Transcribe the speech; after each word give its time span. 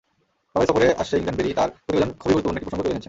বাংলাদেশ 0.51 0.69
সফরে 0.71 0.87
আসছে 1.01 1.15
ইংল্যান্ডবেরি 1.17 1.51
তাঁর 1.59 1.69
প্রতিবেদনে 1.85 2.09
খুবই 2.21 2.31
গুরুত্বপূর্ণ 2.33 2.57
একটি 2.59 2.65
প্রসঙ্গ 2.67 2.81
তুলে 2.83 2.91
এনেছেন। 2.91 2.99